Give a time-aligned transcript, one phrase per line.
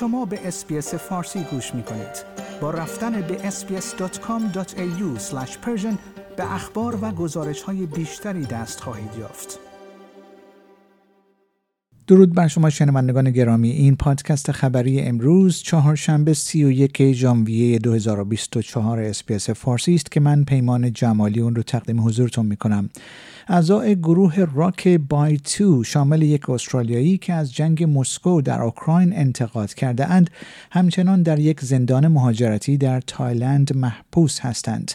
[0.00, 2.24] شما به SBS فارسی گوش می کنید.
[2.60, 5.20] با رفتن به sbs.com.au
[6.36, 9.58] به اخبار و گزارش های بیشتری دست خواهید یافت.
[12.06, 19.94] درود بر شما شنوندگان گرامی این پادکست خبری امروز چهارشنبه 31 ژانویه 2024 SBS فارسی
[19.94, 22.90] است که من پیمان جمالی اون رو تقدیم حضورتون می کنم.
[23.50, 29.74] اعضای گروه راک بای تو شامل یک استرالیایی که از جنگ مسکو در اوکراین انتقاد
[29.74, 30.30] کرده اند
[30.70, 34.92] همچنان در یک زندان مهاجرتی در تایلند محبوس هستند.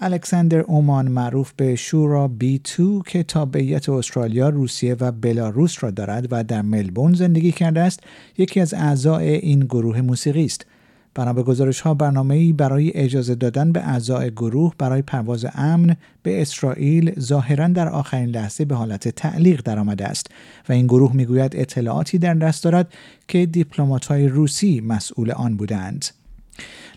[0.00, 6.28] الکساندر اومان معروف به شورا بی تو که تابعیت استرالیا، روسیه و بلاروس را دارد
[6.30, 8.00] و در ملبورن زندگی کرده است،
[8.38, 10.66] یکی از اعضای این گروه موسیقی است.
[11.14, 16.42] بنا به گزارش ها برنامه برای اجازه دادن به اعضای گروه برای پرواز امن به
[16.42, 20.26] اسرائیل ظاهرا در آخرین لحظه به حالت تعلیق درآمده است
[20.68, 22.92] و این گروه می‌گوید اطلاعاتی در دست دارد
[23.28, 26.04] که دیپلمات های روسی مسئول آن بودند.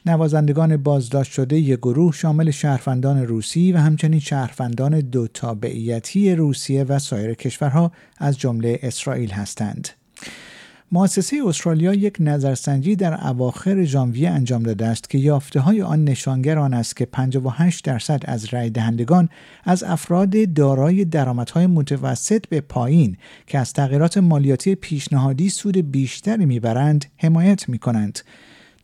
[0.06, 7.00] نوازندگان بازداشت شده یک گروه شامل شهروندان روسی و همچنین شهروندان دو تابعیتی روسیه و
[7.00, 9.90] سایر کشورها از جمله اسرائیل هستند.
[10.92, 16.60] مؤسسه استرالیا یک نظرسنجی در اواخر ژانویه انجام داده است که یافته های آن نشانگر
[16.60, 19.30] آن است که 58 درصد از رای دهندگان
[19.64, 27.06] از افراد دارای درآمدهای متوسط به پایین که از تغییرات مالیاتی پیشنهادی سود بیشتری می‌برند
[27.18, 28.20] حمایت می کنند.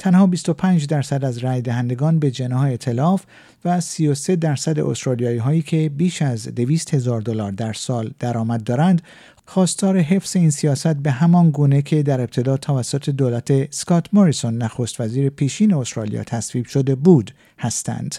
[0.01, 3.23] تنها 25 درصد از رای دهندگان به جناح اطلاف
[3.65, 9.01] و 33 درصد استرالیایی هایی که بیش از 200 هزار دلار در سال درآمد دارند
[9.45, 15.01] خواستار حفظ این سیاست به همان گونه که در ابتدا توسط دولت سکات موریسون نخست
[15.01, 18.15] وزیر پیشین استرالیا تصویب شده بود هستند.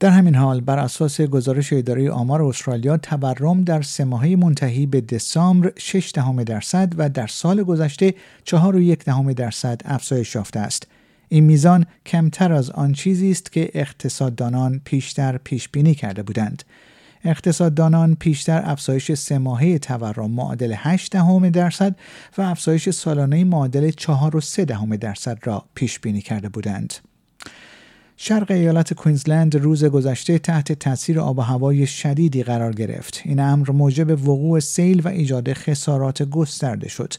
[0.00, 5.00] در همین حال بر اساس گزارش اداره آمار استرالیا تورم در سه ماهه منتهی به
[5.00, 8.14] دسامبر 6 دهم درصد و در سال گذشته
[8.44, 10.86] 4 و یک دهم درصد افزایش یافته است.
[11.28, 16.62] این میزان کمتر از آن چیزی است که اقتصاددانان پیشتر پیش بینی کرده بودند.
[17.24, 21.96] اقتصاددانان پیشتر افزایش سه ماهه تورم معادل 8 دهم درصد
[22.38, 26.94] و افزایش سالانه معادل 4 و 3 دهم درصد را پیش بینی کرده بودند.
[28.16, 33.22] شرق ایالت کوینزلند روز گذشته تحت تاثیر آب و هوای شدیدی قرار گرفت.
[33.24, 37.14] این امر موجب وقوع سیل و ایجاد خسارات گسترده شد.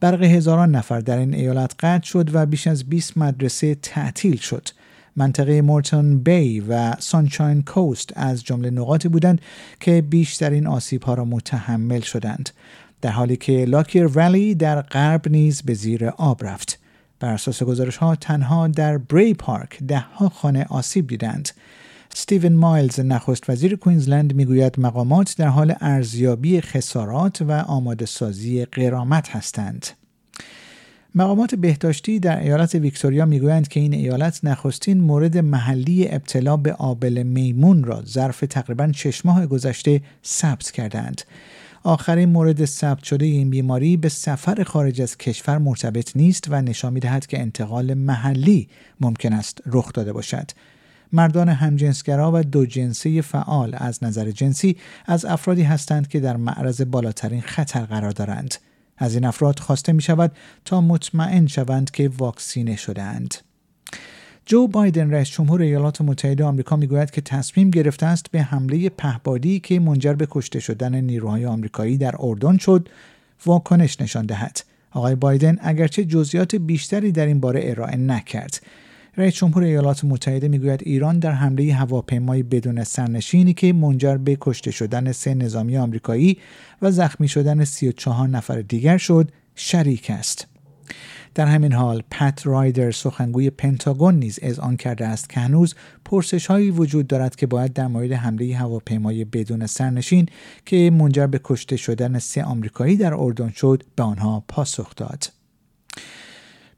[0.00, 4.68] برق هزاران نفر در این ایالت قطع شد و بیش از 20 مدرسه تعطیل شد.
[5.16, 9.40] منطقه مورتون بی و سانشاین کوست از جمله نقاطی بودند
[9.80, 12.50] که بیشترین آسیب ها را متحمل شدند.
[13.00, 16.78] در حالی که لاکیر ولی در غرب نیز به زیر آب رفت.
[17.20, 21.48] بر اساس گزارش ها تنها در بری پارک ده ها خانه آسیب دیدند.
[22.14, 29.28] ستیون مایلز نخست وزیر کوینزلند می‌گوید مقامات در حال ارزیابی خسارات و آماده سازی قرامت
[29.28, 29.86] هستند.
[31.14, 37.22] مقامات بهداشتی در ایالت ویکتوریا می‌گویند که این ایالت نخستین مورد محلی ابتلا به آبل
[37.22, 41.22] میمون را ظرف تقریبا شش ماه گذشته ثبت کردند.
[41.86, 46.92] آخرین مورد ثبت شده این بیماری به سفر خارج از کشور مرتبط نیست و نشان
[46.92, 48.68] می‌دهد که انتقال محلی
[49.00, 50.50] ممکن است رخ داده باشد.
[51.12, 54.76] مردان همجنسگرا و دو جنسی فعال از نظر جنسی
[55.06, 58.54] از افرادی هستند که در معرض بالاترین خطر قرار دارند.
[58.96, 60.32] از این افراد خواسته می شود
[60.64, 63.34] تا مطمئن شوند که واکسینه شدهاند.
[64.48, 69.60] جو بایدن رئیس جمهور ایالات متحده آمریکا می‌گوید که تصمیم گرفته است به حمله پهبادی
[69.60, 72.88] که منجر به کشته شدن نیروهای آمریکایی در اردن شد
[73.46, 78.60] واکنش نشان دهد آقای بایدن اگرچه جزئیات بیشتری در این باره ارائه نکرد
[79.16, 84.70] رئیس جمهور ایالات متحده می‌گوید ایران در حمله هواپیمای بدون سرنشینی که منجر به کشته
[84.70, 86.38] شدن سه نظامی آمریکایی
[86.82, 90.46] و زخمی شدن 34 نفر دیگر شد شریک است.
[91.36, 95.74] در همین حال پت رایدر سخنگوی پنتاگون نیز اذعان کرده است که هنوز
[96.04, 100.28] پرسش هایی وجود دارد که باید در مورد حمله هواپیمای بدون سرنشین
[100.66, 105.35] که منجر به کشته شدن سه آمریکایی در اردن شد به آنها پاسخ داد.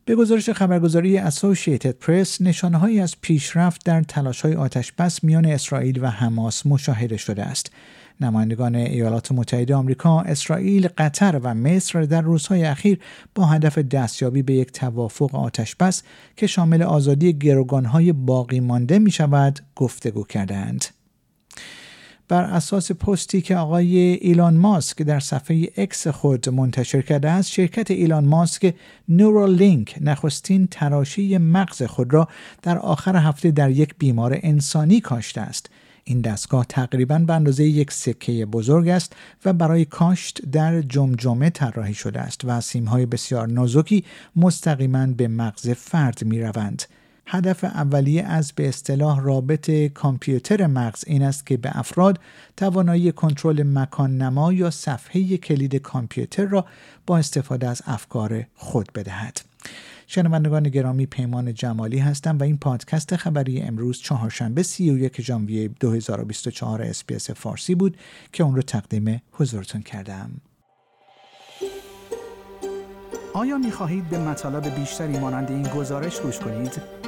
[0.09, 6.05] به گزارش خبرگزاری اسوسییتد پرس نشانههایی از پیشرفت در تلاش های آتش بس میان اسرائیل
[6.05, 7.73] و حماس مشاهده شده است.
[8.21, 12.99] نمایندگان ایالات متحده آمریکا، اسرائیل، قطر و مصر در روزهای اخیر
[13.35, 16.03] با هدف دستیابی به یک توافق آتش بس
[16.37, 20.85] که شامل آزادی گروگانهای باقی مانده می شود گفتگو کردند.
[22.29, 27.91] بر اساس پستی که آقای ایلان ماسک در صفحه اکس خود منتشر کرده است شرکت
[27.91, 28.75] ایلان ماسک
[29.09, 32.29] نورالینک نخستین تراشی مغز خود را
[32.63, 35.71] در آخر هفته در یک بیمار انسانی کاشته است
[36.05, 41.95] این دستگاه تقریبا به اندازه یک سکه بزرگ است و برای کاشت در جمجمه طراحی
[41.95, 44.05] شده است و سیمهای بسیار نازکی
[44.37, 46.83] مستقیما به مغز فرد می روند.
[47.31, 52.21] هدف اولیه از به اصطلاح رابط کامپیوتر مغز این است که به افراد
[52.57, 56.65] توانایی کنترل مکان نما یا صفحه کلید کامپیوتر را
[57.07, 59.41] با استفاده از افکار خود بدهد.
[60.07, 67.31] شنوندگان گرامی پیمان جمالی هستم و این پادکست خبری امروز چهارشنبه 31 ژانویه 2024 اسپیس
[67.31, 67.97] فارسی بود
[68.33, 70.31] که اون رو تقدیم حضورتون کردم.
[73.35, 77.08] آیا می خواهید به مطالب بیشتری مانند این گزارش گوش کنید؟